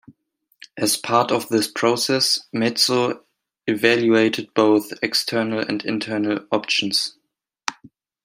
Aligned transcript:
As 0.77 0.97
part 0.97 1.31
of 1.31 1.49
this 1.49 1.67
process, 1.67 2.39
Metso 2.51 3.21
evaluated 3.67 4.51
both 4.55 4.91
external 5.03 5.59
and 5.59 5.85
internal 5.85 6.39
options. 6.51 7.17